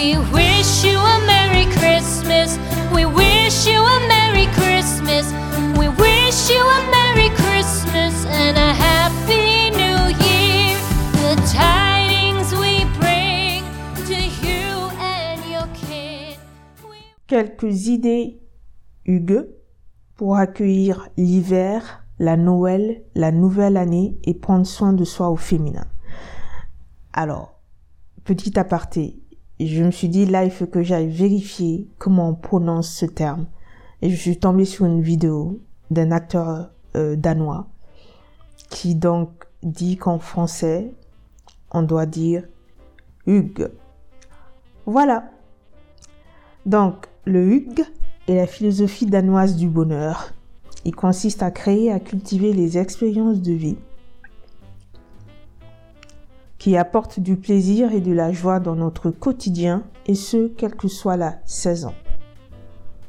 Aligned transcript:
We 0.00 0.16
wish 0.32 0.82
you 0.82 0.98
a 0.98 1.20
Merry 1.26 1.66
Christmas. 1.76 2.58
We 2.90 3.04
wish 3.04 3.66
you 3.66 3.80
a 3.82 4.08
Merry 4.08 4.46
Christmas. 4.56 5.26
We 5.78 5.88
wish 5.88 6.48
you 6.48 6.62
a 6.62 6.80
Merry 6.90 7.28
Christmas 7.36 8.24
and 8.24 8.56
a 8.56 8.72
Happy 8.72 9.68
New 9.76 10.08
Year. 10.24 10.78
The 11.20 11.36
tidings 11.52 12.54
we 12.54 12.86
bring 12.98 13.62
to 14.06 14.16
you 14.40 14.88
and 15.02 15.44
your. 15.52 15.68
We- 16.88 17.04
Quelques 17.26 17.88
idées 17.88 18.40
Hugues 19.04 19.50
pour 20.16 20.38
accueillir 20.38 21.10
l'hiver, 21.18 21.82
la 22.18 22.38
Noël, 22.38 23.02
la 23.14 23.32
nouvelle 23.32 23.76
année 23.76 24.18
et 24.24 24.32
prendre 24.32 24.66
soin 24.66 24.94
de 24.94 25.04
soi 25.04 25.28
au 25.28 25.36
féminin. 25.36 25.88
Alors, 27.12 27.60
petit 28.24 28.58
aparté, 28.58 29.18
je 29.66 29.84
me 29.84 29.90
suis 29.90 30.08
dit 30.08 30.26
là 30.26 30.44
il 30.44 30.50
faut 30.50 30.66
que 30.66 30.82
j'aille 30.82 31.08
vérifier 31.08 31.88
comment 31.98 32.30
on 32.30 32.34
prononce 32.34 32.90
ce 32.90 33.06
terme. 33.06 33.46
Et 34.02 34.10
je 34.10 34.16
suis 34.16 34.38
tombée 34.38 34.64
sur 34.64 34.86
une 34.86 35.02
vidéo 35.02 35.60
d'un 35.90 36.10
acteur 36.10 36.70
euh, 36.96 37.16
danois 37.16 37.68
qui 38.70 38.94
donc 38.94 39.30
dit 39.62 39.96
qu'en 39.96 40.18
français 40.18 40.94
on 41.72 41.82
doit 41.82 42.06
dire 42.06 42.44
Hugues. 43.26 43.70
Voilà. 44.86 45.30
Donc, 46.66 47.06
le 47.24 47.46
Hug 47.46 47.84
est 48.28 48.34
la 48.34 48.46
philosophie 48.46 49.06
danoise 49.06 49.56
du 49.56 49.68
bonheur. 49.68 50.32
Il 50.84 50.94
consiste 50.94 51.42
à 51.42 51.50
créer 51.50 51.86
et 51.86 51.92
à 51.92 52.00
cultiver 52.00 52.52
les 52.52 52.78
expériences 52.78 53.40
de 53.40 53.52
vie 53.52 53.76
qui 56.60 56.76
apportent 56.76 57.18
du 57.18 57.36
plaisir 57.36 57.92
et 57.92 58.02
de 58.02 58.12
la 58.12 58.32
joie 58.32 58.60
dans 58.60 58.76
notre 58.76 59.10
quotidien, 59.10 59.82
et 60.06 60.14
ce, 60.14 60.46
quelle 60.46 60.76
que 60.76 60.88
soit 60.88 61.16
la 61.16 61.36
saison. 61.46 61.94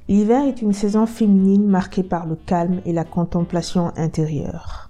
L'hiver 0.08 0.46
est 0.46 0.62
une 0.62 0.72
saison 0.72 1.06
féminine 1.06 1.68
marquée 1.68 2.02
par 2.02 2.26
le 2.26 2.38
calme 2.38 2.80
et 2.86 2.94
la 2.94 3.04
contemplation 3.04 3.92
intérieure. 3.98 4.90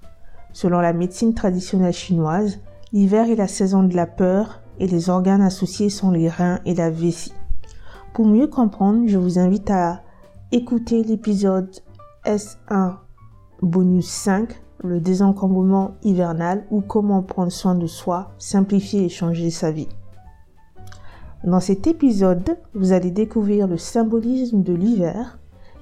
Selon 0.53 0.80
la 0.80 0.94
médecine 0.94 1.34
traditionnelle 1.34 1.94
chinoise, 1.94 2.59
l'hiver 2.94 3.31
est 3.31 3.36
la 3.36 3.48
saison 3.48 3.84
de 3.84 3.95
la 3.95 4.06
peur 4.06 4.62
et 4.80 4.86
les 4.86 5.09
organes 5.09 5.42
associés 5.42 5.90
sont 5.90 6.12
les 6.12 6.30
reins 6.30 6.59
et 6.66 6.75
la 6.75 6.92
vessie. 6.92 7.34
Pour 8.14 8.28
mieux 8.28 8.48
comprendre, 8.48 9.08
je 9.08 9.18
vous 9.18 9.40
invite 9.40 9.72
à 9.72 10.02
écouter 10.52 11.03
l'épisode 11.03 11.72
S1 12.25 12.98
bonus 13.62 14.08
5, 14.08 14.53
le 14.84 15.00
désencombrement 15.00 15.96
hivernal 16.04 16.66
ou 16.72 16.82
comment 16.82 17.22
prendre 17.22 17.52
soin 17.52 17.76
de 17.76 17.88
soi, 17.88 18.32
simplifier 18.38 19.06
et 19.06 19.10
changer 19.10 19.50
sa 19.50 19.72
vie. 19.72 19.90
Dans 21.44 21.60
cet 21.60 21.88
épisode, 21.88 22.58
vous 22.74 22.92
allez 22.92 23.12
découvrir 23.12 23.68
le 23.68 23.78
symbolisme 23.78 24.62
de 24.62 24.74
l'hiver 24.74 25.40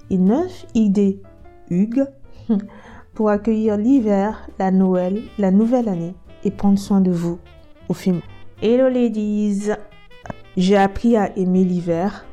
et 0.09 0.17
9 0.17 0.67
idées 0.73 1.21
Hugues 1.69 2.05
pour 3.13 3.29
accueillir 3.29 3.77
l'hiver, 3.77 4.49
la 4.57 4.71
Noël, 4.71 5.21
la 5.37 5.51
nouvelle 5.51 5.89
année 5.89 6.15
et 6.43 6.51
prendre 6.51 6.79
soin 6.79 7.01
de 7.01 7.11
vous 7.11 7.39
au 7.89 7.93
film. 7.93 8.21
Hello 8.61 8.87
ladies! 8.87 9.69
J'ai 10.57 10.77
appris 10.77 11.15
à 11.15 11.37
aimer 11.37 11.63
l'hiver. 11.63 12.25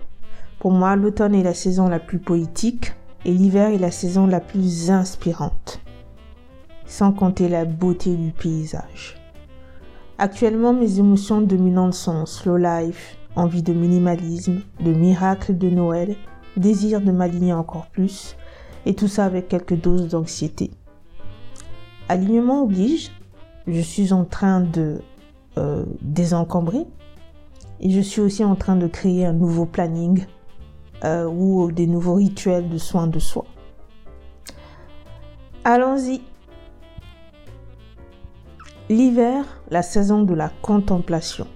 Pour 0.58 0.70
moi, 0.72 0.96
l'automne 0.96 1.34
est 1.34 1.42
la 1.42 1.54
saison 1.54 1.88
la 1.88 1.98
plus 1.98 2.18
poétique 2.18 2.94
et 3.24 3.32
l'hiver 3.32 3.68
est 3.68 3.78
la 3.78 3.90
saison 3.90 4.26
la 4.26 4.40
plus 4.40 4.90
inspirante. 4.90 5.80
Sans 6.86 7.12
compter 7.12 7.48
la 7.48 7.64
beauté 7.64 8.14
du 8.14 8.30
paysage. 8.30 9.16
Actuellement, 10.18 10.72
mes 10.72 10.98
émotions 10.98 11.40
dominantes 11.40 11.94
sont 11.94 12.24
slow 12.26 12.56
life, 12.56 13.18
envie 13.34 13.62
de 13.62 13.72
minimalisme, 13.72 14.62
de 14.80 14.92
miracle 14.92 15.58
de 15.58 15.68
Noël, 15.68 16.16
désir 16.56 17.00
de 17.00 17.12
m'aligner 17.12 17.52
encore 17.52 17.86
plus, 17.88 18.36
et 18.86 18.94
tout 18.94 19.08
ça 19.08 19.24
avec 19.24 19.48
quelques 19.48 19.78
doses 19.78 20.08
d'anxiété. 20.08 20.70
Alignement 22.08 22.62
oblige, 22.62 23.10
je 23.66 23.80
suis 23.80 24.12
en 24.12 24.24
train 24.24 24.60
de 24.60 25.00
euh, 25.58 25.84
désencombrer 26.00 26.86
et 27.80 27.90
je 27.90 28.00
suis 28.00 28.20
aussi 28.20 28.44
en 28.44 28.54
train 28.54 28.76
de 28.76 28.86
créer 28.86 29.26
un 29.26 29.32
nouveau 29.32 29.66
planning 29.66 30.24
euh, 31.04 31.26
ou 31.26 31.70
des 31.72 31.86
nouveaux 31.86 32.14
rituels 32.14 32.68
de 32.68 32.78
soins 32.78 33.06
de 33.06 33.18
soi. 33.18 33.44
Allons-y. 35.64 36.22
L'hiver, 38.88 39.44
la 39.68 39.82
saison 39.82 40.22
de 40.22 40.32
la 40.32 40.48
contemplation. 40.62 41.48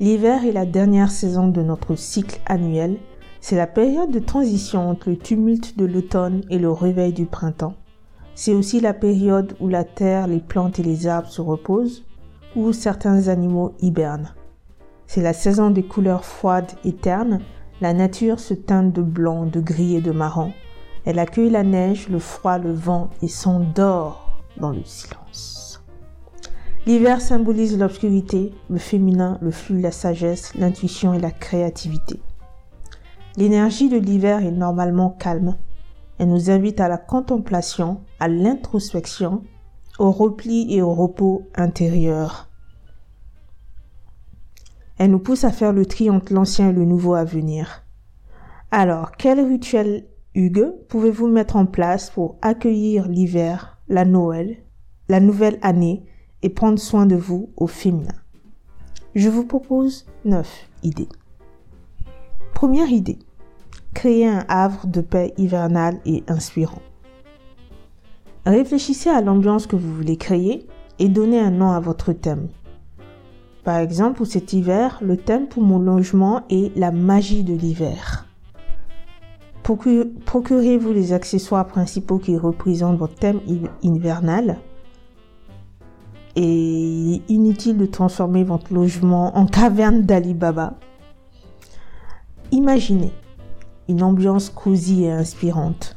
L'hiver 0.00 0.46
est 0.46 0.52
la 0.52 0.64
dernière 0.64 1.10
saison 1.10 1.48
de 1.48 1.60
notre 1.60 1.96
cycle 1.96 2.40
annuel. 2.46 2.96
C'est 3.42 3.56
la 3.56 3.66
période 3.66 4.10
de 4.10 4.18
transition 4.18 4.88
entre 4.88 5.10
le 5.10 5.18
tumulte 5.18 5.76
de 5.76 5.84
l'automne 5.84 6.40
et 6.48 6.58
le 6.58 6.70
réveil 6.70 7.12
du 7.12 7.26
printemps. 7.26 7.74
C'est 8.34 8.54
aussi 8.54 8.80
la 8.80 8.94
période 8.94 9.54
où 9.60 9.68
la 9.68 9.84
terre, 9.84 10.26
les 10.26 10.40
plantes 10.40 10.78
et 10.78 10.82
les 10.82 11.06
arbres 11.06 11.28
se 11.28 11.42
reposent, 11.42 12.06
où 12.56 12.72
certains 12.72 13.28
animaux 13.28 13.74
hibernent. 13.82 14.32
C'est 15.06 15.20
la 15.20 15.34
saison 15.34 15.68
des 15.68 15.82
couleurs 15.82 16.24
froides 16.24 16.72
et 16.86 16.94
ternes. 16.94 17.40
La 17.82 17.92
nature 17.92 18.40
se 18.40 18.54
teinte 18.54 18.94
de 18.94 19.02
blanc, 19.02 19.44
de 19.44 19.60
gris 19.60 19.96
et 19.96 20.00
de 20.00 20.10
marron. 20.10 20.54
Elle 21.04 21.18
accueille 21.18 21.50
la 21.50 21.64
neige, 21.64 22.08
le 22.08 22.18
froid, 22.18 22.56
le 22.56 22.72
vent 22.72 23.10
et 23.20 23.28
s'endort 23.28 24.40
dans 24.56 24.70
le 24.70 24.84
silence. 24.84 25.21
L'hiver 26.84 27.20
symbolise 27.20 27.78
l'obscurité, 27.78 28.52
le 28.68 28.78
féminin, 28.78 29.38
le 29.40 29.52
flux, 29.52 29.80
la 29.80 29.92
sagesse, 29.92 30.52
l'intuition 30.56 31.14
et 31.14 31.20
la 31.20 31.30
créativité. 31.30 32.20
L'énergie 33.36 33.88
de 33.88 33.98
l'hiver 33.98 34.44
est 34.44 34.50
normalement 34.50 35.10
calme. 35.10 35.56
Elle 36.18 36.28
nous 36.28 36.50
invite 36.50 36.80
à 36.80 36.88
la 36.88 36.98
contemplation, 36.98 38.00
à 38.18 38.26
l'introspection, 38.26 39.44
au 40.00 40.10
repli 40.10 40.74
et 40.74 40.82
au 40.82 40.92
repos 40.92 41.46
intérieur. 41.54 42.50
Elle 44.98 45.12
nous 45.12 45.20
pousse 45.20 45.44
à 45.44 45.52
faire 45.52 45.72
le 45.72 45.86
tri 45.86 46.10
entre 46.10 46.32
l'ancien 46.32 46.70
et 46.70 46.72
le 46.72 46.84
nouveau 46.84 47.14
à 47.14 47.22
venir. 47.22 47.84
Alors, 48.72 49.12
quel 49.12 49.38
rituel 49.40 50.08
Hugues 50.34 50.72
pouvez-vous 50.88 51.28
mettre 51.28 51.54
en 51.54 51.66
place 51.66 52.10
pour 52.10 52.38
accueillir 52.42 53.06
l'hiver, 53.06 53.78
la 53.88 54.04
Noël, 54.04 54.56
la 55.08 55.20
nouvelle 55.20 55.58
année 55.62 56.06
et 56.42 56.48
prendre 56.48 56.78
soin 56.78 57.06
de 57.06 57.16
vous 57.16 57.50
au 57.56 57.66
féminin 57.66 58.14
Je 59.14 59.28
vous 59.28 59.44
propose 59.44 60.06
9 60.24 60.48
idées. 60.82 61.08
Première 62.54 62.90
idée. 62.90 63.18
Créer 63.94 64.26
un 64.26 64.44
havre 64.48 64.86
de 64.86 65.00
paix 65.00 65.34
hivernal 65.36 65.98
et 66.06 66.22
inspirant. 66.28 66.82
Réfléchissez 68.46 69.10
à 69.10 69.20
l'ambiance 69.20 69.66
que 69.66 69.76
vous 69.76 69.94
voulez 69.94 70.16
créer 70.16 70.66
et 70.98 71.08
donnez 71.08 71.40
un 71.40 71.50
nom 71.50 71.70
à 71.70 71.80
votre 71.80 72.12
thème. 72.12 72.48
Par 73.64 73.76
exemple, 73.76 74.16
pour 74.16 74.26
cet 74.26 74.52
hiver, 74.52 74.98
le 75.02 75.16
thème 75.16 75.46
pour 75.46 75.62
mon 75.62 75.78
logement 75.78 76.42
est 76.50 76.76
la 76.76 76.90
magie 76.90 77.44
de 77.44 77.54
l'hiver. 77.54 78.26
Procurez-vous 79.62 80.92
les 80.92 81.12
accessoires 81.12 81.68
principaux 81.68 82.18
qui 82.18 82.36
représentent 82.36 82.98
votre 82.98 83.14
thème 83.14 83.40
hivernal. 83.82 84.58
Et 86.34 87.22
inutile 87.28 87.76
de 87.76 87.86
transformer 87.86 88.42
votre 88.44 88.72
logement 88.72 89.36
en 89.36 89.46
caverne 89.46 90.02
d'Alibaba. 90.02 90.74
Imaginez 92.52 93.12
une 93.88 94.02
ambiance 94.02 94.48
cosy 94.48 95.04
et 95.04 95.12
inspirante. 95.12 95.94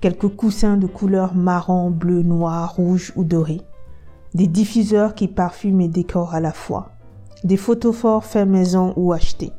Quelques 0.00 0.28
coussins 0.28 0.76
de 0.76 0.86
couleurs 0.86 1.34
marron, 1.34 1.90
bleu, 1.90 2.22
noir, 2.22 2.74
rouge 2.76 3.12
ou 3.16 3.24
doré. 3.24 3.60
Des 4.34 4.46
diffuseurs 4.46 5.14
qui 5.14 5.28
parfument 5.28 5.82
et 5.82 5.88
décorent 5.88 6.34
à 6.34 6.40
la 6.40 6.52
fois 6.52 6.94
des 7.44 7.58
photophores 7.58 8.24
faits 8.24 8.48
maison 8.48 8.94
ou 8.96 9.12
achetés, 9.12 9.52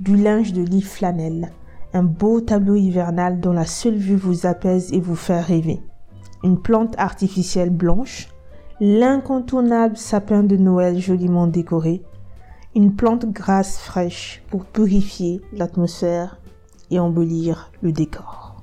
du 0.00 0.16
linge 0.16 0.52
de 0.52 0.62
lit 0.62 0.82
flanelle, 0.82 1.52
un 1.94 2.02
beau 2.02 2.40
tableau 2.40 2.74
hivernal 2.74 3.40
dont 3.40 3.52
la 3.52 3.66
seule 3.66 3.96
vue 3.96 4.16
vous 4.16 4.46
apaise 4.46 4.92
et 4.92 5.00
vous 5.00 5.14
fait 5.14 5.40
rêver, 5.40 5.80
une 6.42 6.60
plante 6.60 6.96
artificielle 6.98 7.70
blanche, 7.70 8.28
l'incontournable 8.80 9.98
sapin 9.98 10.42
de 10.42 10.56
Noël 10.56 10.98
joliment 10.98 11.46
décoré, 11.46 12.02
une 12.74 12.94
plante 12.94 13.26
grasse 13.26 13.78
fraîche 13.78 14.42
pour 14.48 14.64
purifier 14.64 15.42
l'atmosphère 15.52 16.38
et 16.90 16.98
embellir 16.98 17.70
le 17.82 17.92
décor. 17.92 18.62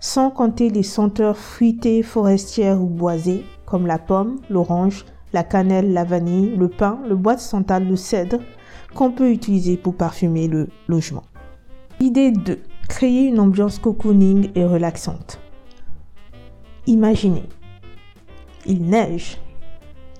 Sans 0.00 0.30
compter 0.30 0.70
les 0.70 0.82
senteurs 0.82 1.36
fruitées 1.36 2.02
forestières 2.02 2.80
ou 2.80 2.86
boisées 2.86 3.44
comme 3.66 3.86
la 3.86 3.98
pomme, 3.98 4.40
l'orange, 4.48 5.04
la 5.34 5.44
cannelle, 5.44 5.92
la 5.92 6.04
vanille, 6.04 6.56
le 6.56 6.68
pain, 6.68 6.98
le 7.06 7.16
bois 7.16 7.34
de 7.34 7.40
santal, 7.40 7.86
le 7.86 7.96
cèdre, 7.96 8.38
qu'on 8.94 9.10
peut 9.10 9.30
utiliser 9.30 9.76
pour 9.76 9.96
parfumer 9.96 10.48
le 10.48 10.68
logement. 10.86 11.24
Idée 12.00 12.30
2. 12.30 12.58
Créer 12.88 13.26
une 13.26 13.40
ambiance 13.40 13.78
cocooning 13.78 14.50
et 14.54 14.64
relaxante. 14.64 15.40
Imaginez. 16.86 17.44
Il 18.70 18.84
neige. 18.84 19.38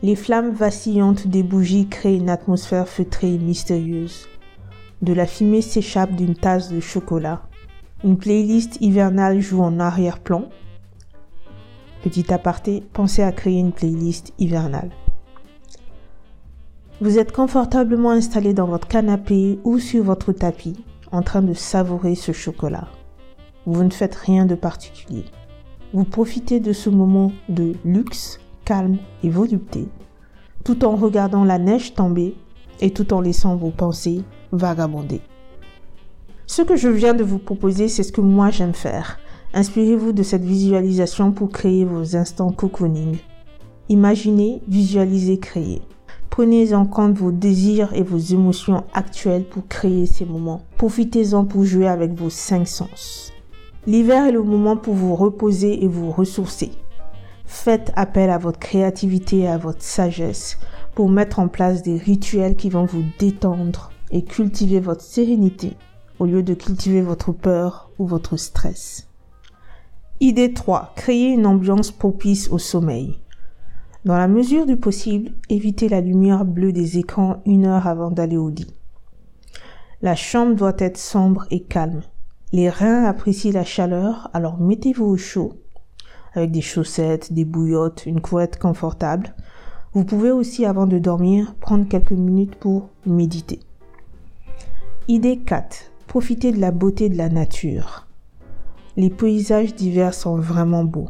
Les 0.03 0.17
flammes 0.17 0.53
vacillantes 0.53 1.27
des 1.27 1.43
bougies 1.43 1.87
créent 1.87 2.17
une 2.17 2.31
atmosphère 2.31 2.89
feutrée 2.89 3.35
et 3.35 3.39
mystérieuse. 3.39 4.27
De 5.03 5.13
la 5.13 5.27
fumée 5.27 5.61
s'échappe 5.61 6.13
d'une 6.13 6.35
tasse 6.35 6.73
de 6.73 6.81
chocolat. 6.81 7.43
Une 8.05 8.17
playlist 8.17 8.81
hivernale 8.81 9.41
joue 9.41 9.61
en 9.61 9.79
arrière-plan. 9.79 10.49
Petit 12.03 12.33
aparté, 12.33 12.83
pensez 12.95 13.23
à 13.23 13.33
créer 13.33 13.59
une 13.59 13.73
playlist 13.73 14.33
hivernale. 14.39 14.93
Vous 17.03 17.19
êtes 17.19 17.33
confortablement 17.33 18.13
installé 18.13 18.55
dans 18.55 18.67
votre 18.67 18.89
canapé 18.89 19.61
ou 19.63 19.79
sur 19.79 20.05
votre 20.05 20.33
tapis 20.33 20.83
en 21.13 21.21
train 21.21 21.43
de 21.43 21.53
savourer 21.53 22.15
ce 22.15 22.33
chocolat. 22.33 22.89
Vous 23.67 23.85
ne 23.85 23.91
faites 23.91 24.15
rien 24.15 24.47
de 24.47 24.55
particulier. 24.55 25.27
Vous 25.95 26.05
profitez 26.05 26.61
de 26.61 26.75
ce 26.75 26.91
moment 26.91 27.33
de 27.49 27.73
luxe, 27.83 28.41
calme 28.67 28.99
et 29.23 29.31
volupté, 29.31 29.89
tout 30.63 30.85
en 30.85 30.97
regardant 30.97 31.45
la 31.45 31.59
neige 31.59 31.95
tomber 31.95 32.37
et 32.81 32.91
tout 32.91 33.15
en 33.15 33.23
laissant 33.23 33.57
vos 33.57 33.71
pensées 33.71 34.23
vagabonder. 34.53 35.23
Ce 36.47 36.61
que 36.61 36.77
je 36.77 36.89
viens 36.89 37.15
de 37.15 37.25
vous 37.25 37.39
proposer, 37.39 37.89
c'est 37.89 38.03
ce 38.03 38.13
que 38.13 38.21
moi 38.21 38.51
j'aime 38.51 38.75
faire. 38.75 39.19
Inspirez-vous 39.55 40.13
de 40.13 40.23
cette 40.23 40.45
visualisation 40.45 41.33
pour 41.33 41.49
créer 41.49 41.87
vos 41.87 42.17
instants 42.17 42.53
cocooning. 42.53 43.17
Imaginez, 43.89 44.61
visualisez, 44.69 45.39
créez. 45.39 45.81
Prenez 46.29 46.75
en 46.75 46.85
compte 46.85 47.17
vos 47.17 47.33
désirs 47.33 47.95
et 47.95 48.03
vos 48.03 48.19
émotions 48.19 48.85
actuelles 48.93 49.45
pour 49.45 49.67
créer 49.69 50.05
ces 50.05 50.27
moments. 50.27 50.63
Profitez-en 50.77 51.47
pour 51.47 51.65
jouer 51.65 51.89
avec 51.89 52.13
vos 52.13 52.31
cinq 52.31 52.69
sens. 52.69 53.33
L'hiver 53.87 54.27
est 54.27 54.33
le 54.33 54.43
moment 54.43 54.77
pour 54.77 54.95
vous 54.95 55.15
reposer 55.15 55.85
et 55.85 55.89
vous 55.89 56.11
ressourcer. 56.11 56.73
Faites 57.45 57.93
appel 57.97 58.29
à 58.29 58.39
votre 58.39 58.59
créativité 58.59 59.39
et 59.39 59.49
à 59.49 59.57
votre 59.57 59.83
sagesse 59.83 60.59
pour 60.95 61.09
mettre 61.09 61.39
en 61.39 61.49
place 61.49 61.83
des 61.83 61.97
rituels 61.97 62.57
qui 62.57 62.71
vont 62.71 62.85
vous 62.85 63.05
détendre 63.19 63.91
et 64.11 64.25
cultiver 64.25 64.81
votre 64.81 65.03
sérénité 65.03 65.77
au 66.19 66.27
lieu 66.27 66.43
de 66.43 66.55
cultiver 66.55 67.01
votre 67.01 67.33
peur 67.33 67.91
ou 67.99 68.07
votre 68.07 68.37
stress. 68.37 69.09
Idée 70.21 70.53
3. 70.53 70.93
Créer 70.97 71.29
une 71.29 71.47
ambiance 71.47 71.93
propice 71.93 72.51
au 72.51 72.59
sommeil. 72.59 73.21
Dans 74.05 74.17
la 74.17 74.29
mesure 74.29 74.67
du 74.67 74.77
possible, 74.77 75.31
évitez 75.49 75.89
la 75.89 76.01
lumière 76.01 76.45
bleue 76.45 76.73
des 76.73 76.99
écrans 76.99 77.41
une 77.47 77.67
heure 77.67 77.87
avant 77.87 78.11
d'aller 78.11 78.37
au 78.37 78.49
lit. 78.49 78.75
La 80.03 80.17
chambre 80.17 80.55
doit 80.55 80.77
être 80.79 80.99
sombre 80.99 81.47
et 81.51 81.61
calme. 81.61 82.03
Les 82.53 82.71
reins 82.71 83.05
apprécient 83.05 83.53
la 83.53 83.65
chaleur, 83.65 84.31
alors 84.33 84.59
mettez-vous 84.59 85.05
au 85.05 85.17
chaud 85.17 85.53
avec 86.35 86.51
des 86.51 86.61
chaussettes, 86.61 87.33
des 87.33 87.45
bouillottes, 87.45 88.07
une 88.07 88.21
couette 88.21 88.59
confortable. 88.59 89.35
Vous 89.93 90.05
pouvez 90.05 90.31
aussi, 90.31 90.65
avant 90.65 90.87
de 90.87 90.99
dormir, 90.99 91.55
prendre 91.61 91.89
quelques 91.89 92.13
minutes 92.13 92.55
pour 92.55 92.91
méditer. 93.07 93.61
Idée 95.09 95.39
4. 95.39 95.91
Profitez 96.07 96.53
de 96.53 96.61
la 96.61 96.71
beauté 96.71 97.09
de 97.09 97.17
la 97.17 97.29
nature. 97.29 98.07
Les 98.97 99.11
paysages 99.11 99.75
d'hiver 99.75 100.15
sont 100.15 100.37
vraiment 100.37 100.85
beaux. 100.85 101.09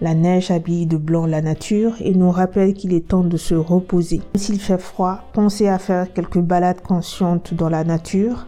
La 0.00 0.14
neige 0.14 0.50
habille 0.50 0.86
de 0.86 0.96
blanc 0.96 1.26
la 1.26 1.42
nature 1.42 1.94
et 2.00 2.14
nous 2.14 2.30
rappelle 2.30 2.72
qu'il 2.72 2.94
est 2.94 3.08
temps 3.08 3.24
de 3.24 3.36
se 3.36 3.54
reposer. 3.54 4.22
S'il 4.34 4.58
fait 4.58 4.78
froid, 4.78 5.24
pensez 5.34 5.68
à 5.68 5.78
faire 5.78 6.12
quelques 6.12 6.40
balades 6.40 6.80
conscientes 6.80 7.52
dans 7.52 7.68
la 7.68 7.84
nature. 7.84 8.46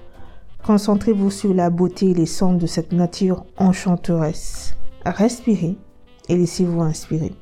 Concentrez-vous 0.64 1.32
sur 1.32 1.52
la 1.52 1.70
beauté 1.70 2.10
et 2.10 2.14
les 2.14 2.26
sons 2.26 2.54
de 2.54 2.66
cette 2.66 2.92
nature 2.92 3.44
enchanteresse. 3.56 4.76
Respirez 5.04 5.76
et 6.28 6.36
laissez-vous 6.36 6.82
inspirer. 6.82 7.32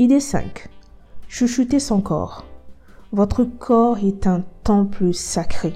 Idée 0.00 0.18
5. 0.18 0.68
Chouchoutez 1.28 1.78
son 1.78 2.00
corps. 2.00 2.44
Votre 3.12 3.44
corps 3.44 3.98
est 3.98 4.26
un 4.26 4.42
temple 4.64 5.14
sacré. 5.14 5.74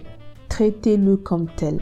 Traitez-le 0.49 1.17
comme 1.17 1.47
tel. 1.55 1.81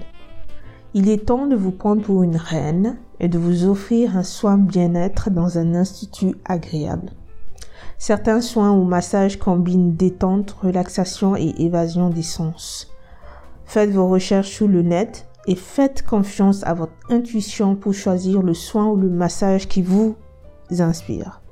Il 0.92 1.08
est 1.08 1.24
temps 1.24 1.46
de 1.46 1.56
vous 1.56 1.72
prendre 1.72 2.02
pour 2.02 2.22
une 2.22 2.36
reine 2.36 2.98
et 3.20 3.28
de 3.28 3.38
vous 3.38 3.64
offrir 3.64 4.18
un 4.18 4.22
soin 4.22 4.58
bien-être 4.58 5.30
dans 5.30 5.56
un 5.56 5.74
institut 5.74 6.34
agréable. 6.44 7.12
Certains 7.96 8.42
soins 8.42 8.72
ou 8.72 8.84
massages 8.84 9.38
combinent 9.38 9.96
détente, 9.96 10.50
relaxation 10.60 11.36
et 11.36 11.54
évasion 11.56 12.10
des 12.10 12.22
sens. 12.22 12.92
Faites 13.68 13.90
vos 13.90 14.08
recherches 14.08 14.56
sous 14.56 14.66
le 14.66 14.80
net 14.80 15.28
et 15.46 15.54
faites 15.54 16.02
confiance 16.02 16.64
à 16.64 16.72
votre 16.72 16.94
intuition 17.10 17.76
pour 17.76 17.92
choisir 17.92 18.40
le 18.40 18.54
soin 18.54 18.86
ou 18.86 18.96
le 18.96 19.10
massage 19.10 19.68
qui 19.68 19.82
vous 19.82 20.16
inspire. 20.78 21.42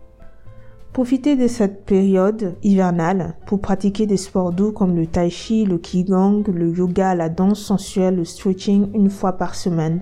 Profitez 0.94 1.36
de 1.36 1.46
cette 1.46 1.84
période 1.84 2.56
hivernale 2.62 3.34
pour 3.44 3.60
pratiquer 3.60 4.06
des 4.06 4.16
sports 4.16 4.52
doux 4.52 4.72
comme 4.72 4.96
le 4.96 5.06
tai 5.06 5.28
chi, 5.28 5.66
le 5.66 5.76
qigong, 5.76 6.42
le 6.48 6.70
yoga, 6.70 7.14
la 7.14 7.28
danse 7.28 7.60
sensuelle, 7.60 8.16
le 8.16 8.24
stretching 8.24 8.90
une 8.94 9.10
fois 9.10 9.34
par 9.34 9.54
semaine. 9.54 10.00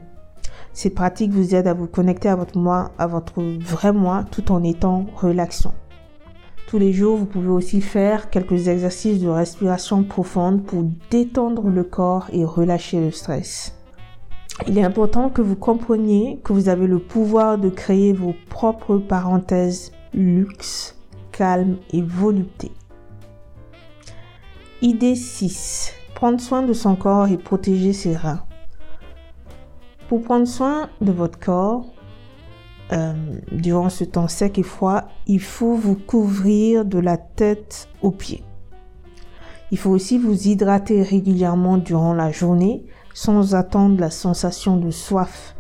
Ces 0.73 0.91
pratiques 0.91 1.33
vous 1.33 1.57
aident 1.57 1.67
à 1.67 1.75
vous 1.75 1.89
connecter 1.89 2.29
à 2.29 2.37
votre 2.37 2.57
moi, 2.57 2.93
à 2.97 3.09
votre 3.09 3.43
vrai 3.43 3.93
moi, 3.93 4.25
tout 4.31 4.53
en 4.53 4.63
étant 4.63 5.07
relaxant. 5.17 5.75
Tous 6.75 6.81
les 6.81 6.93
jours, 6.93 7.17
vous 7.17 7.27
pouvez 7.27 7.51
aussi 7.51 7.81
faire 7.81 8.31
quelques 8.31 8.67
exercices 8.67 9.21
de 9.21 9.29
respiration 9.29 10.03
profonde 10.03 10.65
pour 10.65 10.83
détendre 11.09 11.69
le 11.69 11.85
corps 11.85 12.27
et 12.33 12.45
relâcher 12.45 12.99
le 12.99 13.13
stress. 13.13 13.77
Il 14.67 14.77
est 14.77 14.83
important 14.83 15.31
que 15.31 15.41
vous 15.41 15.55
compreniez 15.55 16.41
que 16.43 16.53
vous 16.53 16.69
avez 16.69 16.89
le 16.89 16.99
pouvoir 16.99 17.59
de 17.59 17.69
créer 17.69 18.13
vos 18.13 18.35
propres 18.51 18.97
parenthèses 18.97 19.93
luxe, 20.15 20.97
calme 21.31 21.77
et 21.93 22.03
volupté. 22.03 22.73
Idée 24.83 25.15
6. 25.15 25.93
Prendre 26.17 26.41
soin 26.41 26.63
de 26.63 26.73
son 26.73 26.97
corps 26.97 27.29
et 27.29 27.39
protéger 27.39 27.93
ses 27.93 28.17
reins. 28.17 28.43
Pour 30.09 30.23
prendre 30.23 30.49
soin 30.49 30.91
de 31.01 31.13
votre 31.13 31.39
corps, 31.39 31.94
euh, 32.93 33.15
durant 33.51 33.89
ce 33.89 34.05
temps 34.05 34.29
sec 34.29 34.59
et 34.59 34.63
froid, 34.63 35.05
il 35.27 35.41
faut 35.41 35.75
vous 35.75 35.97
couvrir 35.97 36.85
de 36.85 36.99
la 36.99 37.17
tête 37.17 37.89
aux 38.03 38.11
pieds. 38.11 38.45
Il 39.71 39.79
faut 39.79 39.91
aussi 39.91 40.19
vous 40.19 40.49
hydrater 40.49 41.03
régulièrement 41.03 41.79
durant 41.79 42.13
la 42.13 42.31
journée 42.31 42.85
sans 43.15 43.55
attendre 43.55 43.99
la 43.99 44.11
sensation 44.11 44.77
de 44.77 44.91
soif. 44.91 45.57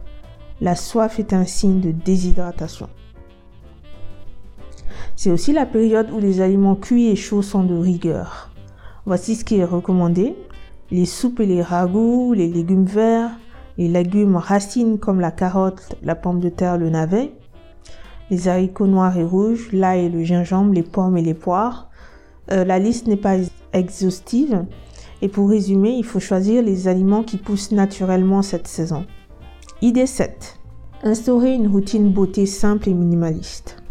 La 0.60 0.76
soif 0.76 1.18
est 1.18 1.32
un 1.32 1.46
signe 1.46 1.80
de 1.80 1.92
déshydratation. 1.92 2.88
C'est 5.16 5.30
aussi 5.30 5.52
la 5.52 5.66
période 5.66 6.10
où 6.10 6.18
les 6.18 6.40
aliments 6.40 6.76
cuits 6.76 7.08
et 7.08 7.16
chauds 7.16 7.42
sont 7.42 7.64
de 7.64 7.76
rigueur. 7.76 8.50
Voici 9.06 9.36
ce 9.36 9.44
qui 9.44 9.56
est 9.56 9.64
recommandé. 9.64 10.36
Les 10.90 11.06
soupes 11.06 11.40
et 11.40 11.46
les 11.46 11.62
ragoûts, 11.62 12.34
les 12.34 12.48
légumes 12.48 12.84
verts, 12.84 13.30
les 13.78 13.88
légumes 13.88 14.36
racines 14.36 14.98
comme 14.98 15.20
la 15.20 15.30
carotte, 15.30 15.96
la 16.02 16.14
pomme 16.14 16.40
de 16.40 16.48
terre, 16.48 16.78
le 16.78 16.90
navet, 16.90 17.32
les 18.30 18.48
haricots 18.48 18.86
noirs 18.86 19.16
et 19.16 19.24
rouges, 19.24 19.70
l'ail 19.72 20.10
le 20.10 20.22
gingembre, 20.24 20.72
les 20.72 20.82
pommes 20.82 21.16
et 21.16 21.22
les 21.22 21.34
poires. 21.34 21.90
Euh, 22.50 22.64
la 22.64 22.78
liste 22.78 23.06
n'est 23.06 23.16
pas 23.16 23.36
exhaustive 23.72 24.64
et 25.22 25.28
pour 25.28 25.48
résumer, 25.48 25.90
il 25.90 26.04
faut 26.04 26.20
choisir 26.20 26.62
les 26.62 26.88
aliments 26.88 27.22
qui 27.22 27.38
poussent 27.38 27.72
naturellement 27.72 28.42
cette 28.42 28.68
saison. 28.68 29.06
Idée 29.82 30.06
7. 30.06 30.58
Instaurer 31.02 31.54
une 31.54 31.68
routine 31.68 32.12
beauté 32.12 32.46
simple 32.46 32.88
et 32.88 32.94
minimaliste. 32.94 33.82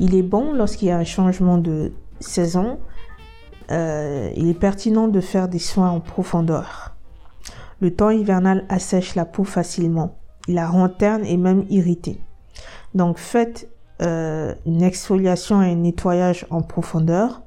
Il 0.00 0.14
est 0.14 0.22
bon 0.22 0.52
lorsqu'il 0.52 0.88
y 0.88 0.90
a 0.90 0.98
un 0.98 1.04
changement 1.04 1.58
de 1.58 1.92
saison. 2.20 2.78
Euh, 3.70 4.30
il 4.36 4.48
est 4.48 4.58
pertinent 4.58 5.08
de 5.08 5.20
faire 5.20 5.48
des 5.48 5.58
soins 5.58 5.90
en 5.90 6.00
profondeur. 6.00 6.97
Le 7.80 7.94
temps 7.94 8.10
hivernal 8.10 8.64
assèche 8.68 9.14
la 9.14 9.24
peau 9.24 9.44
facilement. 9.44 10.16
Il 10.48 10.54
la 10.54 10.66
rend 10.66 10.88
terne 10.88 11.24
et 11.24 11.36
même 11.36 11.64
irritée. 11.68 12.20
Donc 12.94 13.18
faites 13.18 13.68
euh, 14.00 14.54
une 14.66 14.82
exfoliation 14.82 15.62
et 15.62 15.72
un 15.72 15.76
nettoyage 15.76 16.46
en 16.50 16.62
profondeur. 16.62 17.42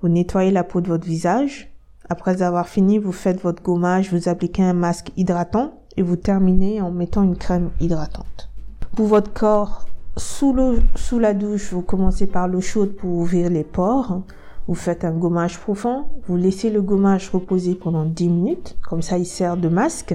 Vous 0.00 0.08
nettoyez 0.08 0.50
la 0.50 0.64
peau 0.64 0.80
de 0.80 0.88
votre 0.88 1.06
visage. 1.06 1.70
Après 2.08 2.42
avoir 2.42 2.68
fini, 2.68 2.98
vous 2.98 3.12
faites 3.12 3.40
votre 3.42 3.62
gommage, 3.62 4.12
vous 4.12 4.28
appliquez 4.28 4.62
un 4.62 4.72
masque 4.72 5.12
hydratant 5.16 5.74
et 5.96 6.02
vous 6.02 6.16
terminez 6.16 6.80
en 6.80 6.90
mettant 6.90 7.22
une 7.22 7.36
crème 7.36 7.70
hydratante. 7.80 8.50
Pour 8.96 9.06
votre 9.06 9.32
corps, 9.32 9.86
sous, 10.16 10.54
sous 10.96 11.18
la 11.18 11.34
douche, 11.34 11.72
vous 11.72 11.82
commencez 11.82 12.26
par 12.26 12.48
l'eau 12.48 12.60
chaude 12.60 12.96
pour 12.96 13.10
ouvrir 13.10 13.50
les 13.50 13.64
pores. 13.64 14.22
Vous 14.70 14.76
faites 14.76 15.04
un 15.04 15.10
gommage 15.10 15.58
profond. 15.58 16.04
Vous 16.28 16.36
laissez 16.36 16.70
le 16.70 16.80
gommage 16.80 17.28
reposer 17.30 17.74
pendant 17.74 18.04
10 18.04 18.28
minutes. 18.28 18.76
Comme 18.88 19.02
ça, 19.02 19.18
il 19.18 19.26
sert 19.26 19.56
de 19.56 19.66
masque. 19.68 20.14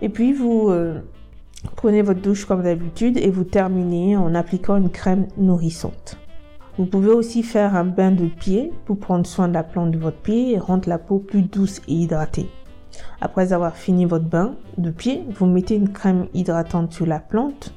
Et 0.00 0.08
puis, 0.08 0.32
vous 0.32 0.68
euh, 0.68 0.98
prenez 1.76 2.02
votre 2.02 2.20
douche 2.20 2.44
comme 2.44 2.64
d'habitude 2.64 3.16
et 3.18 3.30
vous 3.30 3.44
terminez 3.44 4.16
en 4.16 4.34
appliquant 4.34 4.78
une 4.78 4.90
crème 4.90 5.28
nourrissante. 5.36 6.18
Vous 6.76 6.86
pouvez 6.86 7.12
aussi 7.12 7.44
faire 7.44 7.76
un 7.76 7.84
bain 7.84 8.10
de 8.10 8.26
pied 8.26 8.72
pour 8.84 8.98
prendre 8.98 9.26
soin 9.26 9.46
de 9.46 9.54
la 9.54 9.62
plante 9.62 9.92
de 9.92 9.98
votre 9.98 10.20
pied 10.20 10.54
et 10.54 10.58
rendre 10.58 10.88
la 10.88 10.98
peau 10.98 11.20
plus 11.20 11.42
douce 11.42 11.82
et 11.86 11.92
hydratée. 11.92 12.48
Après 13.20 13.52
avoir 13.52 13.76
fini 13.76 14.06
votre 14.06 14.28
bain 14.28 14.56
de 14.76 14.90
pied, 14.90 15.22
vous 15.30 15.46
mettez 15.46 15.76
une 15.76 15.92
crème 15.92 16.26
hydratante 16.34 16.92
sur 16.92 17.06
la 17.06 17.20
plante 17.20 17.72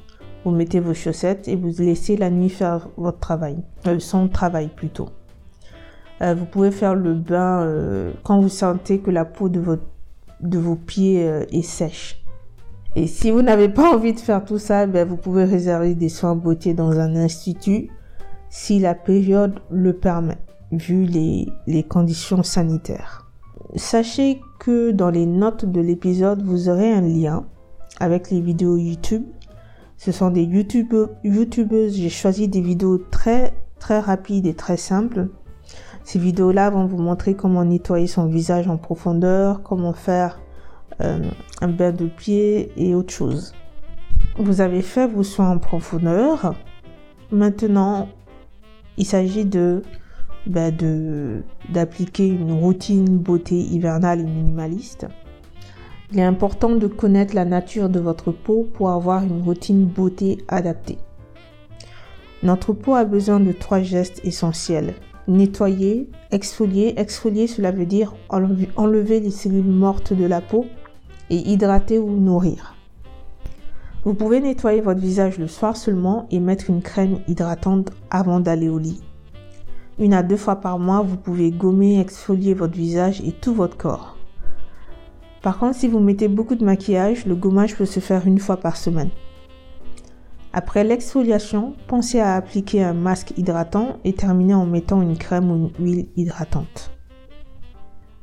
vous 0.46 0.52
mettez 0.52 0.78
vos 0.78 0.94
chaussettes 0.94 1.48
et 1.48 1.56
vous 1.56 1.72
laissez 1.82 2.16
la 2.16 2.30
nuit 2.30 2.50
faire 2.50 2.88
votre 2.96 3.18
travail, 3.18 3.56
euh, 3.88 3.98
son 3.98 4.28
travail 4.28 4.68
plutôt. 4.68 5.08
Euh, 6.22 6.34
vous 6.34 6.46
pouvez 6.46 6.70
faire 6.70 6.94
le 6.94 7.14
bain 7.14 7.62
euh, 7.62 8.12
quand 8.22 8.40
vous 8.40 8.48
sentez 8.48 9.00
que 9.00 9.10
la 9.10 9.24
peau 9.24 9.48
de, 9.48 9.60
votre, 9.60 9.84
de 10.40 10.58
vos 10.58 10.76
pieds 10.76 11.28
euh, 11.28 11.44
est 11.52 11.62
sèche. 11.62 12.22
Et 12.94 13.06
si 13.06 13.30
vous 13.30 13.42
n'avez 13.42 13.68
pas 13.68 13.94
envie 13.94 14.14
de 14.14 14.20
faire 14.20 14.44
tout 14.44 14.58
ça, 14.58 14.86
ben, 14.86 15.06
vous 15.06 15.18
pouvez 15.18 15.44
réserver 15.44 15.94
des 15.94 16.08
soins 16.08 16.34
beauté 16.34 16.72
dans 16.72 16.98
un 16.98 17.14
institut 17.16 17.90
si 18.48 18.78
la 18.78 18.94
période 18.94 19.60
le 19.70 19.92
permet, 19.92 20.38
vu 20.72 21.04
les, 21.04 21.48
les 21.66 21.82
conditions 21.82 22.42
sanitaires. 22.42 23.26
Sachez 23.74 24.40
que 24.58 24.92
dans 24.92 25.10
les 25.10 25.26
notes 25.26 25.66
de 25.66 25.80
l'épisode, 25.80 26.42
vous 26.42 26.70
aurez 26.70 26.90
un 26.90 27.02
lien 27.02 27.44
avec 28.00 28.30
les 28.30 28.40
vidéos 28.40 28.78
YouTube. 28.78 29.24
Ce 29.98 30.12
sont 30.12 30.30
des 30.30 30.44
YouTubeuses. 30.44 31.96
J'ai 31.96 32.08
choisi 32.08 32.48
des 32.48 32.60
vidéos 32.62 32.98
très 32.98 33.52
très 33.78 34.00
rapides 34.00 34.46
et 34.46 34.54
très 34.54 34.76
simples 34.78 35.28
ces 36.04 36.18
vidéos-là 36.18 36.70
vont 36.70 36.86
vous 36.86 36.98
montrer 36.98 37.34
comment 37.34 37.64
nettoyer 37.64 38.06
son 38.06 38.26
visage 38.26 38.68
en 38.68 38.76
profondeur, 38.76 39.62
comment 39.62 39.92
faire 39.92 40.38
euh, 41.00 41.18
un 41.60 41.68
bain 41.68 41.92
de 41.92 42.06
pied 42.06 42.72
et 42.76 42.94
autre 42.94 43.12
chose. 43.12 43.52
Vous 44.38 44.60
avez 44.60 44.82
fait 44.82 45.06
vos 45.06 45.22
soins 45.22 45.50
en 45.50 45.58
profondeur. 45.58 46.54
Maintenant, 47.32 48.08
il 48.96 49.04
s'agit 49.04 49.44
de 49.44 49.82
ben 50.46 50.72
d'appliquer 51.68 52.28
une 52.28 52.52
routine 52.52 53.18
beauté 53.18 53.56
hivernale 53.56 54.20
et 54.20 54.24
minimaliste. 54.24 55.08
Il 56.12 56.20
est 56.20 56.24
important 56.24 56.76
de 56.76 56.86
connaître 56.86 57.34
la 57.34 57.44
nature 57.44 57.88
de 57.88 57.98
votre 57.98 58.30
peau 58.30 58.68
pour 58.74 58.90
avoir 58.90 59.24
une 59.24 59.42
routine 59.42 59.86
beauté 59.86 60.38
adaptée. 60.46 60.98
Notre 62.44 62.72
peau 62.72 62.94
a 62.94 63.04
besoin 63.04 63.40
de 63.40 63.50
trois 63.50 63.80
gestes 63.80 64.20
essentiels 64.24 64.94
nettoyer, 65.28 66.08
exfolier. 66.30 66.94
Exfolier, 66.96 67.46
cela 67.46 67.72
veut 67.72 67.86
dire 67.86 68.14
enlever 68.28 69.20
les 69.20 69.30
cellules 69.30 69.64
mortes 69.64 70.12
de 70.12 70.24
la 70.24 70.40
peau 70.40 70.66
et 71.30 71.36
hydrater 71.36 71.98
ou 71.98 72.10
nourrir. 72.10 72.74
Vous 74.04 74.14
pouvez 74.14 74.40
nettoyer 74.40 74.80
votre 74.80 75.00
visage 75.00 75.38
le 75.38 75.48
soir 75.48 75.76
seulement 75.76 76.26
et 76.30 76.38
mettre 76.38 76.70
une 76.70 76.82
crème 76.82 77.18
hydratante 77.26 77.90
avant 78.10 78.38
d'aller 78.38 78.68
au 78.68 78.78
lit. 78.78 79.00
Une 79.98 80.14
à 80.14 80.22
deux 80.22 80.36
fois 80.36 80.56
par 80.56 80.78
mois, 80.78 81.00
vous 81.00 81.16
pouvez 81.16 81.50
gommer, 81.50 81.98
exfolier 81.98 82.54
votre 82.54 82.76
visage 82.76 83.20
et 83.22 83.32
tout 83.32 83.54
votre 83.54 83.76
corps. 83.76 84.16
Par 85.42 85.58
contre, 85.58 85.76
si 85.76 85.88
vous 85.88 86.00
mettez 86.00 86.28
beaucoup 86.28 86.54
de 86.54 86.64
maquillage, 86.64 87.26
le 87.26 87.34
gommage 87.34 87.76
peut 87.76 87.86
se 87.86 88.00
faire 88.00 88.26
une 88.26 88.38
fois 88.38 88.58
par 88.58 88.76
semaine. 88.76 89.10
Après 90.58 90.84
l'exfoliation, 90.84 91.74
pensez 91.86 92.18
à 92.18 92.34
appliquer 92.34 92.82
un 92.82 92.94
masque 92.94 93.34
hydratant 93.36 93.98
et 94.04 94.14
terminer 94.14 94.54
en 94.54 94.64
mettant 94.64 95.02
une 95.02 95.18
crème 95.18 95.50
ou 95.50 95.54
une 95.54 95.84
huile 95.84 96.06
hydratante. 96.16 96.92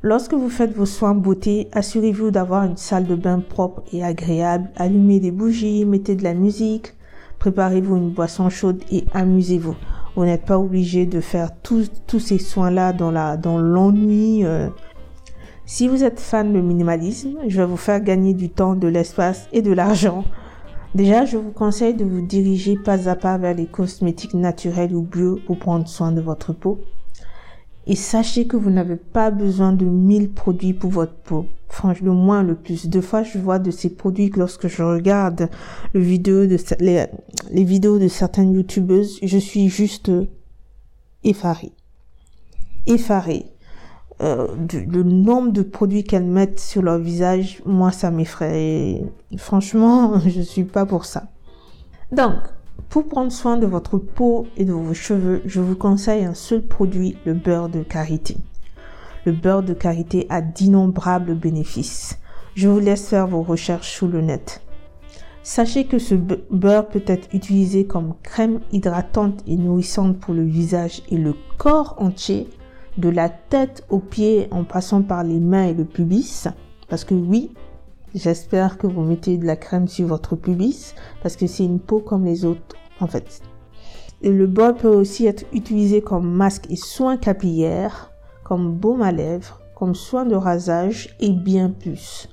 Lorsque 0.02 0.34
vous 0.34 0.48
faites 0.50 0.74
vos 0.74 0.84
soins 0.84 1.14
beauté, 1.14 1.68
assurez-vous 1.70 2.32
d'avoir 2.32 2.64
une 2.64 2.76
salle 2.76 3.06
de 3.06 3.14
bain 3.14 3.38
propre 3.38 3.84
et 3.92 4.02
agréable. 4.02 4.68
Allumez 4.74 5.20
des 5.20 5.30
bougies, 5.30 5.84
mettez 5.84 6.16
de 6.16 6.24
la 6.24 6.34
musique, 6.34 6.94
préparez-vous 7.38 7.96
une 7.96 8.10
boisson 8.10 8.50
chaude 8.50 8.82
et 8.90 9.04
amusez-vous. 9.14 9.76
Vous 10.16 10.24
n'êtes 10.24 10.44
pas 10.44 10.58
obligé 10.58 11.06
de 11.06 11.20
faire 11.20 11.50
tous, 11.62 11.88
ces 12.18 12.38
soins-là 12.38 12.92
dans 12.92 13.12
dans 13.38 13.58
l'ennui. 13.58 14.44
Euh. 14.44 14.70
Si 15.66 15.86
vous 15.86 16.02
êtes 16.02 16.18
fan 16.18 16.52
de 16.52 16.60
minimalisme, 16.60 17.38
je 17.46 17.60
vais 17.60 17.66
vous 17.66 17.76
faire 17.76 18.00
gagner 18.00 18.34
du 18.34 18.50
temps, 18.50 18.74
de 18.74 18.88
l'espace 18.88 19.46
et 19.52 19.62
de 19.62 19.72
l'argent 19.72 20.24
Déjà, 20.94 21.24
je 21.24 21.36
vous 21.36 21.50
conseille 21.50 21.94
de 21.94 22.04
vous 22.04 22.24
diriger 22.24 22.76
pas 22.76 23.08
à 23.08 23.16
pas 23.16 23.36
vers 23.36 23.54
les 23.54 23.66
cosmétiques 23.66 24.34
naturels 24.34 24.94
ou 24.94 25.02
bio 25.02 25.40
pour 25.44 25.58
prendre 25.58 25.88
soin 25.88 26.12
de 26.12 26.20
votre 26.20 26.52
peau. 26.52 26.78
Et 27.86 27.96
sachez 27.96 28.46
que 28.46 28.56
vous 28.56 28.70
n'avez 28.70 28.96
pas 28.96 29.32
besoin 29.32 29.72
de 29.72 29.84
1000 29.84 30.30
produits 30.30 30.72
pour 30.72 30.90
votre 30.90 31.16
peau. 31.16 31.46
Franchement, 31.68 32.06
le 32.06 32.12
moins, 32.12 32.42
le 32.44 32.54
plus. 32.54 32.86
Deux 32.86 33.00
fois, 33.00 33.24
je 33.24 33.38
vois 33.38 33.58
de 33.58 33.72
ces 33.72 33.90
produits 33.90 34.30
lorsque 34.36 34.68
je 34.68 34.84
regarde 34.84 35.50
les, 35.94 36.18
les 37.50 37.64
vidéos 37.64 37.98
de 37.98 38.08
certaines 38.08 38.54
youtubeuses, 38.54 39.18
je 39.20 39.38
suis 39.38 39.68
juste 39.68 40.12
effarée. 41.24 41.72
Effarée. 42.86 43.46
Euh, 44.20 44.48
le 44.72 45.02
nombre 45.02 45.50
de 45.50 45.62
produits 45.62 46.04
qu'elles 46.04 46.24
mettent 46.24 46.60
sur 46.60 46.82
leur 46.82 46.98
visage, 46.98 47.60
moi, 47.66 47.90
ça 47.90 48.10
m'effraie. 48.10 49.02
Franchement, 49.36 50.20
je 50.26 50.40
suis 50.40 50.64
pas 50.64 50.86
pour 50.86 51.04
ça. 51.04 51.24
Donc, 52.12 52.34
pour 52.88 53.08
prendre 53.08 53.32
soin 53.32 53.56
de 53.56 53.66
votre 53.66 53.98
peau 53.98 54.46
et 54.56 54.64
de 54.64 54.72
vos 54.72 54.94
cheveux, 54.94 55.42
je 55.46 55.60
vous 55.60 55.74
conseille 55.74 56.24
un 56.24 56.34
seul 56.34 56.62
produit, 56.62 57.16
le 57.24 57.34
beurre 57.34 57.68
de 57.68 57.82
karité. 57.82 58.36
Le 59.24 59.32
beurre 59.32 59.62
de 59.62 59.74
karité 59.74 60.26
a 60.28 60.40
d'innombrables 60.40 61.34
bénéfices. 61.34 62.18
Je 62.54 62.68
vous 62.68 62.78
laisse 62.78 63.08
faire 63.08 63.26
vos 63.26 63.42
recherches 63.42 63.96
sous 63.96 64.06
le 64.06 64.20
net. 64.20 64.62
Sachez 65.42 65.86
que 65.86 65.98
ce 65.98 66.14
beurre 66.14 66.88
peut 66.88 67.02
être 67.06 67.28
utilisé 67.34 67.86
comme 67.86 68.14
crème 68.22 68.60
hydratante 68.70 69.42
et 69.46 69.56
nourrissante 69.56 70.18
pour 70.18 70.32
le 70.32 70.44
visage 70.44 71.02
et 71.10 71.18
le 71.18 71.34
corps 71.58 71.96
entier 71.98 72.48
de 72.98 73.08
la 73.08 73.28
tête 73.28 73.84
aux 73.90 73.98
pieds 73.98 74.48
en 74.50 74.64
passant 74.64 75.02
par 75.02 75.24
les 75.24 75.40
mains 75.40 75.66
et 75.66 75.74
le 75.74 75.84
pubis. 75.84 76.46
Parce 76.88 77.04
que 77.04 77.14
oui, 77.14 77.52
j'espère 78.14 78.78
que 78.78 78.86
vous 78.86 79.02
mettez 79.02 79.36
de 79.36 79.46
la 79.46 79.56
crème 79.56 79.88
sur 79.88 80.06
votre 80.06 80.36
pubis 80.36 80.94
parce 81.22 81.36
que 81.36 81.46
c'est 81.46 81.64
une 81.64 81.80
peau 81.80 82.00
comme 82.00 82.24
les 82.24 82.44
autres 82.44 82.76
en 83.00 83.06
fait. 83.06 83.42
Et 84.22 84.30
le 84.30 84.46
bol 84.46 84.74
peut 84.74 84.88
aussi 84.88 85.26
être 85.26 85.44
utilisé 85.52 86.00
comme 86.00 86.30
masque 86.30 86.66
et 86.70 86.76
soin 86.76 87.16
capillaire, 87.16 88.10
comme 88.42 88.72
baume 88.72 89.02
à 89.02 89.12
lèvres, 89.12 89.60
comme 89.74 89.94
soin 89.94 90.24
de 90.24 90.34
rasage 90.34 91.14
et 91.20 91.32
bien 91.32 91.70
plus. 91.70 92.28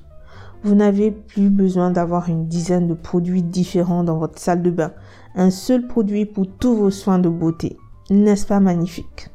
Vous 0.63 0.75
n'avez 0.75 1.10
plus 1.10 1.50
besoin 1.50 1.89
d'avoir 1.89 2.30
une 2.30 2.48
dizaine 2.48 2.88
de 2.88 2.94
produits 2.94 3.41
différents 3.41 4.03
dans 4.03 4.20
votre 4.20 4.39
salle 4.39 4.62
de 4.62 4.70
bain. 4.70 4.91
Un 5.34 5.50
seul 5.50 5.88
produit 5.88 6.25
pour 6.25 6.46
tous 6.48 6.75
vos 6.75 6.91
soins 6.91 7.20
de 7.20 7.30
beauté. 7.30 7.77
N'est-ce 8.12 8.46
pas 8.46 8.60
magnifique? 8.60 9.30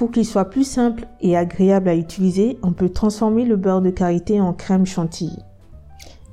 Pour 0.00 0.10
qu'il 0.10 0.24
soit 0.24 0.46
plus 0.46 0.64
simple 0.64 1.06
et 1.20 1.36
agréable 1.36 1.90
à 1.90 1.94
utiliser, 1.94 2.58
on 2.62 2.72
peut 2.72 2.88
transformer 2.88 3.44
le 3.44 3.56
beurre 3.56 3.82
de 3.82 3.90
karité 3.90 4.40
en 4.40 4.54
crème 4.54 4.86
chantilly. 4.86 5.36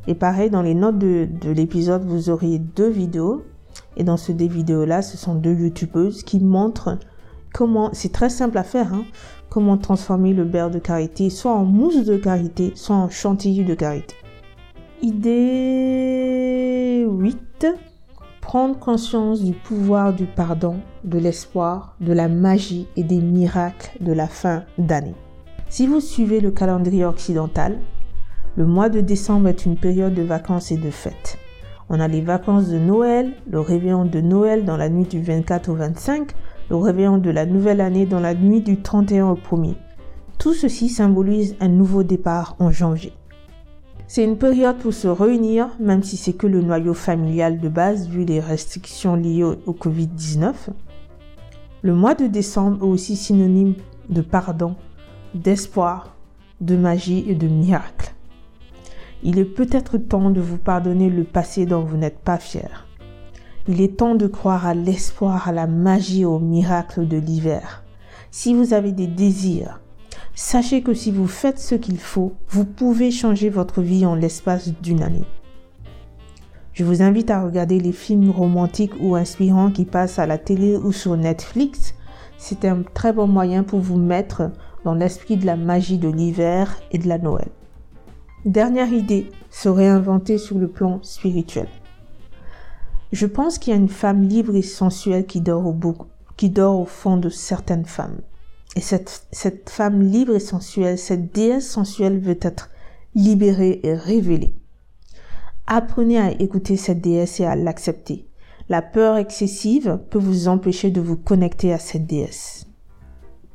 Et 0.07 0.15
pareil, 0.15 0.49
dans 0.49 0.61
les 0.61 0.73
notes 0.73 0.97
de, 0.97 1.27
l'épisode, 1.51 2.05
vous 2.05 2.29
auriez 2.29 2.59
deux 2.59 2.87
vidéos. 2.87 3.43
Et 3.97 4.05
dans 4.05 4.15
ces 4.15 4.33
deux 4.33 4.47
vidéos-là, 4.47 5.01
ce 5.01 5.17
sont 5.17 5.35
deux 5.35 5.53
youtubeuses 5.53 6.23
qui 6.23 6.39
montrent 6.39 6.97
comment, 7.53 7.89
c'est 7.91 8.13
très 8.13 8.29
simple 8.29 8.57
à 8.57 8.63
faire, 8.63 8.93
hein, 8.93 9.03
comment 9.49 9.77
transformer 9.77 10.31
le 10.31 10.45
beurre 10.45 10.71
de 10.71 10.79
karité 10.79 11.29
soit 11.29 11.51
en 11.51 11.65
mousse 11.65 12.05
de 12.05 12.15
karité, 12.15 12.71
soit 12.73 12.95
en 12.95 13.09
chantilly 13.09 13.65
de 13.65 13.75
karité. 13.75 14.15
Idée 15.01 17.05
8 17.05 17.67
prendre 18.47 18.79
conscience 18.79 19.43
du 19.43 19.51
pouvoir 19.51 20.13
du 20.13 20.23
pardon, 20.25 20.77
de 21.03 21.19
l'espoir, 21.19 21.97
de 21.99 22.13
la 22.13 22.29
magie 22.29 22.87
et 22.95 23.03
des 23.03 23.19
miracles 23.19 23.91
de 23.99 24.13
la 24.13 24.27
fin 24.27 24.63
d'année. 24.77 25.15
Si 25.67 25.85
vous 25.85 25.99
suivez 25.99 26.39
le 26.39 26.51
calendrier 26.51 27.03
occidental, 27.03 27.77
le 28.55 28.65
mois 28.65 28.87
de 28.87 29.01
décembre 29.01 29.49
est 29.49 29.65
une 29.65 29.75
période 29.75 30.13
de 30.13 30.21
vacances 30.21 30.71
et 30.71 30.77
de 30.77 30.89
fêtes. 30.89 31.37
On 31.89 31.99
a 31.99 32.07
les 32.07 32.21
vacances 32.21 32.69
de 32.69 32.79
Noël, 32.79 33.33
le 33.51 33.59
réveillon 33.59 34.05
de 34.05 34.21
Noël 34.21 34.63
dans 34.63 34.77
la 34.77 34.87
nuit 34.87 35.07
du 35.07 35.21
24 35.21 35.67
au 35.67 35.75
25, 35.75 36.31
le 36.69 36.77
réveillon 36.77 37.17
de 37.17 37.29
la 37.29 37.45
nouvelle 37.45 37.81
année 37.81 38.05
dans 38.05 38.21
la 38.21 38.33
nuit 38.33 38.61
du 38.61 38.81
31 38.81 39.27
au 39.27 39.35
1er. 39.35 39.75
Tout 40.39 40.53
ceci 40.53 40.87
symbolise 40.87 41.57
un 41.59 41.67
nouveau 41.67 42.03
départ 42.03 42.55
en 42.59 42.71
janvier. 42.71 43.11
C'est 44.09 44.23
une 44.23 44.37
période 44.37 44.77
pour 44.77 44.93
se 44.93 45.09
réunir, 45.09 45.67
même 45.81 46.01
si 46.01 46.15
c'est 46.15 46.31
que 46.31 46.47
le 46.47 46.61
noyau 46.61 46.93
familial 46.93 47.59
de 47.59 47.67
base 47.67 48.07
vu 48.07 48.23
les 48.23 48.39
restrictions 48.39 49.17
liées 49.17 49.43
au 49.43 49.73
Covid-19. 49.73 50.53
Le 51.81 51.93
mois 51.93 52.15
de 52.15 52.25
décembre 52.27 52.85
est 52.85 52.89
aussi 52.89 53.17
synonyme 53.17 53.73
de 54.07 54.21
pardon, 54.21 54.75
d'espoir, 55.33 56.15
de 56.61 56.77
magie 56.77 57.25
et 57.27 57.35
de 57.35 57.47
miracle. 57.47 58.13
Il 59.23 59.39
est 59.39 59.45
peut-être 59.45 59.97
temps 59.97 60.29
de 60.29 60.39
vous 60.39 60.57
pardonner 60.57 61.09
le 61.09 61.25
passé 61.25 61.65
dont 61.65 61.83
vous 61.83 61.97
n'êtes 61.97 62.19
pas 62.19 62.37
fier. 62.37 62.87
Il 63.67 63.81
est 63.81 63.97
temps 63.97 64.15
de 64.15 64.27
croire 64.27 64.65
à 64.65 64.73
l'espoir, 64.73 65.49
à 65.49 65.51
la 65.51 65.67
magie 65.67 66.23
au 66.23 66.39
miracle 66.39 67.05
de 67.05 67.17
l'hiver. 67.17 67.83
Si 68.31 68.53
vous 68.53 68.73
avez 68.73 68.93
des 68.93 69.07
désirs, 69.07 69.81
Sachez 70.39 70.83
que 70.83 70.93
si 70.93 71.09
vous 71.09 71.25
faites 71.25 71.57
ce 71.57 71.73
qu'il 71.73 71.97
faut, 71.97 72.33
vous 72.49 72.63
pouvez 72.63 73.09
changer 73.09 73.49
votre 73.49 73.81
vie 73.81 74.05
en 74.05 74.13
l'espace 74.13 74.69
d'une 74.83 75.01
année. 75.01 75.25
Je 76.73 76.83
vous 76.83 77.01
invite 77.01 77.31
à 77.31 77.43
regarder 77.43 77.79
les 77.79 77.91
films 77.91 78.29
romantiques 78.29 78.93
ou 79.01 79.15
inspirants 79.15 79.71
qui 79.71 79.83
passent 79.83 80.19
à 80.19 80.27
la 80.27 80.37
télé 80.37 80.77
ou 80.77 80.91
sur 80.91 81.17
Netflix. 81.17 81.95
C'est 82.37 82.65
un 82.65 82.83
très 82.93 83.13
bon 83.13 83.25
moyen 83.25 83.63
pour 83.63 83.79
vous 83.79 83.97
mettre 83.97 84.51
dans 84.85 84.93
l'esprit 84.93 85.37
de 85.37 85.47
la 85.47 85.55
magie 85.55 85.97
de 85.97 86.07
l'hiver 86.07 86.79
et 86.91 86.99
de 86.99 87.07
la 87.07 87.17
Noël. 87.17 87.49
Dernière 88.45 88.93
idée, 88.93 89.31
se 89.49 89.69
réinventer 89.69 90.37
sur 90.37 90.59
le 90.59 90.67
plan 90.67 90.99
spirituel. 91.01 91.67
Je 93.11 93.25
pense 93.25 93.57
qu'il 93.57 93.73
y 93.73 93.75
a 93.75 93.79
une 93.79 93.89
femme 93.89 94.21
libre 94.21 94.55
et 94.55 94.61
sensuelle 94.61 95.25
qui 95.25 95.41
dort 95.41 95.65
au, 95.65 95.75
qui 96.35 96.51
dort 96.51 96.79
au 96.79 96.85
fond 96.85 97.17
de 97.17 97.29
certaines 97.29 97.85
femmes. 97.85 98.19
Et 98.77 98.79
cette, 98.79 99.25
cette 99.31 99.71
femme 99.71 100.03
libre 100.03 100.35
et 100.35 100.39
sensuelle, 100.39 100.99
cette 100.99 101.33
déesse 101.33 101.67
sensuelle 101.67 102.19
veut 102.19 102.37
être 102.39 102.69
libérée 103.15 103.79
et 103.81 103.95
révélée. 103.95 104.53
Apprenez 105.65 106.19
à 106.19 106.29
écouter 106.39 106.77
cette 106.77 107.01
déesse 107.01 107.39
et 107.39 107.45
à 107.45 107.55
l'accepter. 107.55 108.27
La 108.69 108.83
peur 108.83 109.17
excessive 109.17 109.99
peut 110.11 110.19
vous 110.19 110.47
empêcher 110.47 110.91
de 110.91 111.01
vous 111.01 111.17
connecter 111.17 111.73
à 111.73 111.79
cette 111.79 112.05
déesse. 112.05 112.67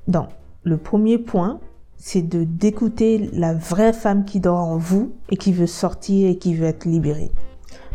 Donc, 0.08 0.26
le 0.64 0.76
premier 0.76 1.18
point, 1.18 1.60
c'est 1.98 2.22
de 2.22 2.42
d'écouter 2.42 3.30
la 3.32 3.54
vraie 3.54 3.92
femme 3.92 4.24
qui 4.24 4.40
dort 4.40 4.58
en 4.58 4.76
vous 4.76 5.12
et 5.30 5.36
qui 5.36 5.52
veut 5.52 5.68
sortir 5.68 6.30
et 6.30 6.36
qui 6.36 6.52
veut 6.52 6.66
être 6.66 6.84
libérée. 6.84 7.30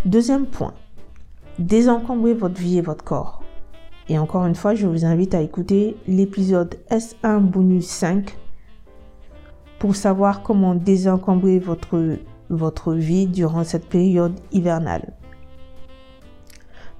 Deuxième 0.05 0.45
point, 0.45 0.75
désencombrer 1.59 2.33
votre 2.33 2.57
vie 2.57 2.77
et 2.77 2.81
votre 2.81 3.03
corps. 3.03 3.43
Et 4.09 4.17
encore 4.17 4.45
une 4.45 4.55
fois, 4.55 4.73
je 4.73 4.87
vous 4.87 5.05
invite 5.05 5.35
à 5.35 5.41
écouter 5.41 5.97
l'épisode 6.07 6.75
S1 6.89 7.41
bonus 7.41 7.87
5 7.87 8.37
pour 9.79 9.95
savoir 9.95 10.43
comment 10.43 10.75
désencombrer 10.75 11.59
votre, 11.59 12.93
vie 12.93 13.27
durant 13.27 13.63
cette 13.63 13.87
période 13.87 14.33
hivernale. 14.51 15.13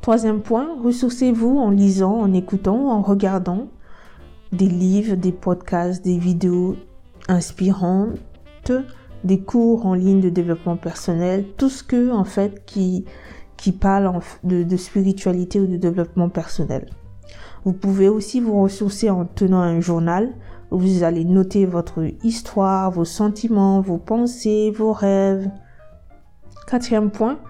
Troisième 0.02 0.42
point, 0.42 0.68
ressourcez-vous 0.84 1.58
en 1.58 1.72
lisant, 1.72 2.20
en 2.20 2.34
écoutant, 2.34 2.92
en 2.92 3.02
regardant 3.02 3.68
des 4.52 4.68
livres, 4.68 5.16
des 5.16 5.32
podcasts, 5.32 6.04
des 6.04 6.18
vidéos 6.18 6.76
inspirantes, 7.28 8.20
des 9.24 9.40
cours 9.40 9.86
en 9.86 9.94
ligne 9.94 10.22
de 10.22 10.30
développement 10.30 10.78
personnel, 10.78 11.46
tout 11.58 11.70
ce 11.70 11.84
que 11.84 12.12
en 12.12 12.24
fait 12.24 12.66
qui 12.66 13.06
parle 13.80 14.20
de, 14.44 14.78
spiritualité 14.78 15.60
ou 15.60 15.68
de 15.68 15.78
développement 15.78 16.30
personnel. 16.30 16.90
Vous 17.68 17.74
pouvez 17.74 18.08
aussi 18.08 18.40
vous 18.40 18.62
ressourcer 18.62 19.10
en 19.10 19.26
tenant 19.26 19.60
un 19.60 19.82
journal 19.82 20.34
où 20.72 20.80
vous 20.80 21.04
allez 21.04 21.26
noter 21.26 21.66
votre 21.66 22.02
histoire, 22.24 22.92
vos 22.92 23.04
sentiments, 23.04 23.82
vos 23.82 23.98
pensées, 23.98 24.72
vos 24.72 24.94
rêves. 24.94 25.52
Quatrième 26.66 27.12
point, 27.12 27.42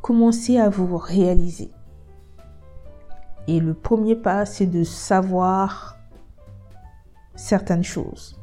commencez 0.00 0.56
à 0.56 0.70
vous 0.70 0.96
réaliser. 0.96 1.70
Et 3.46 3.60
le 3.60 3.74
premier 3.74 4.16
pas, 4.16 4.46
c'est 4.46 4.64
de 4.64 4.84
savoir 4.84 5.98
certaines 7.34 7.84
choses. 7.84 8.40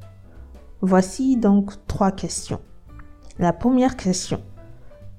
Voici 0.81 1.37
donc 1.37 1.71
trois 1.87 2.11
questions. 2.11 2.61
La 3.39 3.51
première 3.51 3.97
question, 3.97 4.43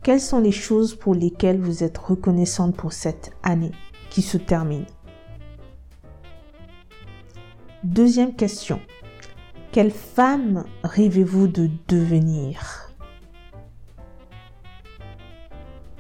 quelles 0.05 0.21
sont 0.21 0.39
les 0.39 0.53
choses 0.53 0.95
pour 0.95 1.17
lesquelles 1.17 1.61
vous 1.61 1.83
êtes 1.83 1.99
reconnaissante 1.99 2.77
pour 2.77 2.93
cette 2.93 3.33
année 3.43 3.73
qui 4.09 4.23
se 4.23 4.37
termine? 4.37 4.87
Deuxième 7.87 8.35
question. 8.35 8.81
Quelle 9.71 9.93
femme 9.93 10.65
rêvez-vous 10.83 11.47
de 11.47 11.71
devenir? 11.87 12.91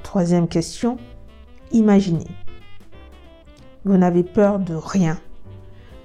Troisième 0.02 0.48
question. 0.48 0.96
Imaginez. 1.70 2.26
Vous 3.84 3.96
n'avez 3.96 4.24
peur 4.24 4.58
de 4.58 4.74
rien. 4.74 5.20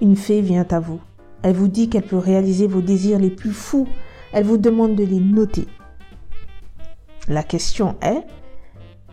Une 0.01 0.15
fée 0.15 0.41
vient 0.41 0.67
à 0.69 0.79
vous. 0.79 1.01
Elle 1.41 1.55
vous 1.55 1.67
dit 1.67 1.89
qu'elle 1.89 2.05
peut 2.05 2.15
réaliser 2.15 2.67
vos 2.67 2.81
désirs 2.81 3.17
les 3.17 3.31
plus 3.31 3.51
fous. 3.51 3.87
Elle 4.33 4.45
vous 4.45 4.59
demande 4.59 4.95
de 4.95 5.03
les 5.03 5.19
noter. 5.19 5.65
La 7.27 7.41
question 7.41 7.95
est, 8.03 8.23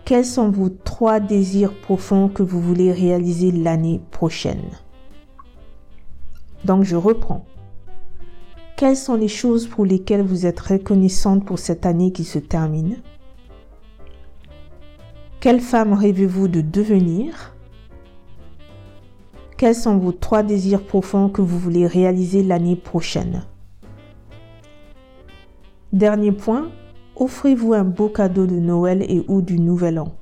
quels 0.04 0.26
sont 0.26 0.50
vos 0.50 0.68
trois 0.68 1.18
désirs 1.18 1.72
profonds 1.80 2.28
que 2.28 2.42
vous 2.42 2.60
voulez 2.60 2.92
réaliser 2.92 3.52
l'année 3.52 4.02
prochaine? 4.10 4.68
Donc 6.64 6.84
je 6.84 6.96
reprends. 6.96 7.44
Quelles 8.76 8.96
sont 8.96 9.16
les 9.16 9.28
choses 9.28 9.66
pour 9.66 9.84
lesquelles 9.84 10.22
vous 10.22 10.46
êtes 10.46 10.60
reconnaissante 10.60 11.44
pour 11.44 11.58
cette 11.58 11.84
année 11.86 12.12
qui 12.12 12.24
se 12.24 12.38
termine? 12.38 12.98
Quelle 15.40 15.60
femme 15.60 15.92
rêvez-vous 15.92 16.48
de 16.48 16.60
devenir? 16.60 17.54
Quels 19.56 19.74
sont 19.74 19.98
vos 19.98 20.12
trois 20.12 20.44
désirs 20.44 20.84
profonds 20.84 21.28
que 21.28 21.42
vous 21.42 21.58
voulez 21.58 21.86
réaliser 21.86 22.42
l'année 22.42 22.76
prochaine? 22.76 23.42
Dernier 25.92 26.32
point, 26.32 26.70
offrez-vous 27.16 27.72
un 27.72 27.84
beau 27.84 28.08
cadeau 28.08 28.46
de 28.46 28.60
Noël 28.60 29.02
et 29.02 29.24
ou 29.26 29.42
du 29.42 29.58
Nouvel 29.58 29.98
An. 29.98 30.14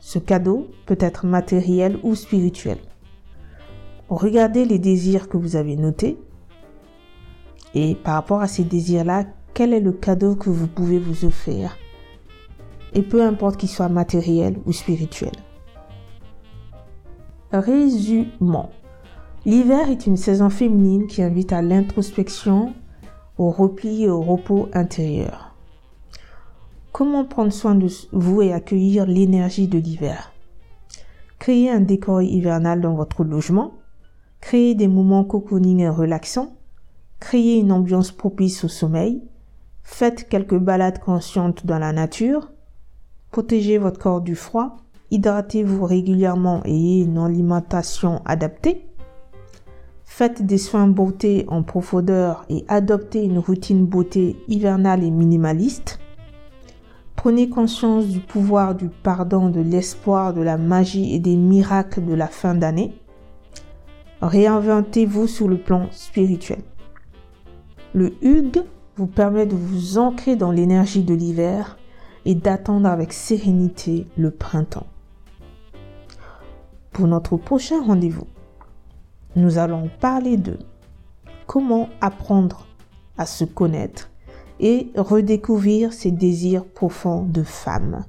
Ce 0.00 0.18
cadeau 0.18 0.66
peut 0.86 0.98
être 1.00 1.24
matériel 1.24 1.98
ou 2.02 2.14
spirituel. 2.14 2.78
Regardez 4.08 4.64
les 4.64 4.78
désirs 4.78 5.28
que 5.28 5.36
vous 5.36 5.56
avez 5.56 5.76
notés 5.76 6.18
et 7.74 7.94
par 7.94 8.14
rapport 8.14 8.40
à 8.40 8.48
ces 8.48 8.64
désirs-là, 8.64 9.24
quel 9.52 9.74
est 9.74 9.80
le 9.80 9.92
cadeau 9.92 10.34
que 10.34 10.50
vous 10.50 10.66
pouvez 10.66 10.98
vous 10.98 11.24
offrir? 11.24 11.76
Et 12.94 13.02
peu 13.02 13.22
importe 13.22 13.58
qu'il 13.58 13.68
soit 13.68 13.88
matériel 13.88 14.58
ou 14.64 14.72
spirituel. 14.72 15.32
Résumons. 17.52 18.70
L'hiver 19.44 19.90
est 19.90 20.06
une 20.06 20.16
saison 20.16 20.50
féminine 20.50 21.06
qui 21.06 21.22
invite 21.22 21.52
à 21.52 21.62
l'introspection, 21.62 22.74
au 23.36 23.50
repli 23.50 24.04
et 24.04 24.10
au 24.10 24.20
repos 24.20 24.68
intérieur. 24.72 25.54
Comment 26.92 27.24
prendre 27.24 27.52
soin 27.52 27.74
de 27.74 27.88
vous 28.12 28.42
et 28.42 28.52
accueillir 28.52 29.06
l'énergie 29.06 29.68
de 29.68 29.78
l'hiver? 29.78 30.32
Créez 31.38 31.70
un 31.70 31.80
décor 31.80 32.22
hivernal 32.22 32.80
dans 32.80 32.94
votre 32.94 33.22
logement. 33.22 33.77
Créez 34.40 34.74
des 34.74 34.88
moments 34.88 35.24
cocooning 35.24 35.80
et 35.80 35.88
relaxants. 35.88 36.56
Créez 37.20 37.58
une 37.58 37.72
ambiance 37.72 38.12
propice 38.12 38.64
au 38.64 38.68
sommeil. 38.68 39.22
Faites 39.82 40.28
quelques 40.28 40.58
balades 40.58 41.00
conscientes 41.00 41.66
dans 41.66 41.78
la 41.78 41.92
nature. 41.92 42.50
Protégez 43.30 43.78
votre 43.78 43.98
corps 43.98 44.20
du 44.20 44.36
froid. 44.36 44.76
Hydratez-vous 45.10 45.84
régulièrement 45.84 46.62
et 46.64 46.70
ayez 46.70 47.02
une 47.04 47.18
alimentation 47.18 48.22
adaptée. 48.24 48.86
Faites 50.04 50.44
des 50.44 50.58
soins 50.58 50.88
beauté 50.88 51.44
en 51.48 51.62
profondeur 51.62 52.44
et 52.48 52.64
adoptez 52.68 53.22
une 53.22 53.38
routine 53.38 53.86
beauté 53.86 54.36
hivernale 54.48 55.04
et 55.04 55.10
minimaliste. 55.10 55.98
Prenez 57.14 57.48
conscience 57.48 58.06
du 58.06 58.20
pouvoir 58.20 58.74
du 58.74 58.88
pardon, 58.88 59.48
de 59.48 59.60
l'espoir, 59.60 60.34
de 60.34 60.40
la 60.40 60.56
magie 60.56 61.14
et 61.14 61.18
des 61.18 61.36
miracles 61.36 62.04
de 62.04 62.14
la 62.14 62.28
fin 62.28 62.54
d'année. 62.54 62.94
Réinventez-vous 64.20 65.26
sur 65.28 65.48
le 65.48 65.58
plan 65.58 65.88
spirituel. 65.92 66.62
Le 67.94 68.12
Hugues 68.22 68.64
vous 68.96 69.06
permet 69.06 69.46
de 69.46 69.54
vous 69.54 69.98
ancrer 69.98 70.34
dans 70.34 70.50
l'énergie 70.50 71.04
de 71.04 71.14
l'hiver 71.14 71.78
et 72.24 72.34
d'attendre 72.34 72.88
avec 72.88 73.12
sérénité 73.12 74.06
le 74.16 74.32
printemps. 74.32 74.88
Pour 76.92 77.06
notre 77.06 77.36
prochain 77.36 77.80
rendez-vous, 77.80 78.26
nous 79.36 79.58
allons 79.58 79.88
parler 80.00 80.36
de 80.36 80.58
comment 81.46 81.88
apprendre 82.00 82.66
à 83.16 83.24
se 83.24 83.44
connaître 83.44 84.10
et 84.58 84.90
redécouvrir 84.96 85.92
ses 85.92 86.10
désirs 86.10 86.64
profonds 86.64 87.22
de 87.22 87.44
femme. 87.44 88.04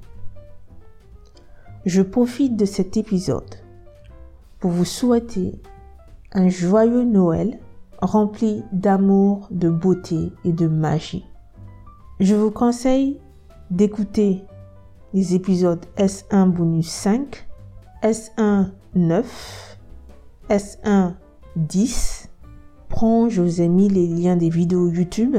Je 1.86 2.02
profite 2.02 2.56
de 2.56 2.66
cet 2.66 2.98
épisode 2.98 3.56
pour 4.60 4.72
vous 4.72 4.86
souhaiter 4.86 5.62
un 6.34 6.50
joyeux 6.50 7.04
Noël 7.04 7.60
rempli 8.02 8.64
d'amour, 8.72 9.48
de 9.52 9.70
beauté 9.70 10.32
et 10.46 10.54
de 10.54 10.68
magie. 10.68 11.26
Je 12.20 12.36
vous 12.36 12.52
conseille 12.52 13.20
d'écouter 13.72 14.44
les 15.14 15.36
épisodes 15.36 15.86
S1 15.98 16.50
bonus 16.50 16.88
5, 16.88 17.48
S1 18.04 18.72
9, 18.96 19.78
S1 20.50 21.14
10. 21.56 22.30
Prends, 22.88 23.30
je 23.30 23.42
vous 23.42 23.62
ai 23.62 23.68
mis 23.68 23.90
les 23.90 24.08
liens 24.08 24.36
des 24.36 24.50
vidéos 24.50 24.90
YouTube 24.90 25.38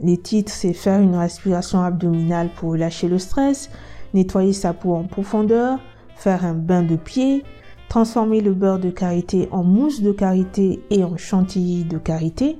les 0.00 0.18
titres, 0.18 0.52
c'est 0.52 0.72
faire 0.72 1.00
une 1.00 1.14
respiration 1.14 1.82
abdominale 1.82 2.50
pour 2.54 2.70
relâcher 2.70 3.08
le 3.08 3.18
stress, 3.18 3.70
nettoyer 4.14 4.52
sa 4.52 4.72
peau 4.72 4.94
en 4.94 5.04
profondeur, 5.04 5.78
faire 6.16 6.44
un 6.44 6.54
bain 6.54 6.82
de 6.82 6.96
pied, 6.96 7.44
transformer 7.88 8.40
le 8.40 8.52
beurre 8.52 8.78
de 8.78 8.90
karité 8.90 9.48
en 9.50 9.64
mousse 9.64 10.02
de 10.02 10.12
karité 10.12 10.80
et 10.90 11.04
en 11.04 11.16
chantilly 11.16 11.84
de 11.84 11.98
karité, 11.98 12.56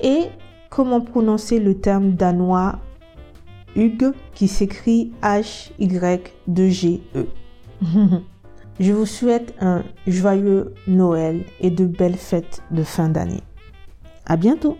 et 0.00 0.24
comment 0.70 1.00
prononcer 1.00 1.58
le 1.58 1.78
terme 1.78 2.12
danois 2.12 2.78
Hugues 3.76 4.12
qui 4.34 4.48
s'écrit 4.48 5.12
H-Y-2-G-E. 5.22 7.26
Je 8.80 8.92
vous 8.92 9.06
souhaite 9.06 9.54
un 9.60 9.84
joyeux 10.06 10.74
Noël 10.86 11.44
et 11.60 11.70
de 11.70 11.86
belles 11.86 12.16
fêtes 12.16 12.62
de 12.70 12.82
fin 12.82 13.08
d'année. 13.08 13.42
À 14.26 14.36
bientôt! 14.36 14.76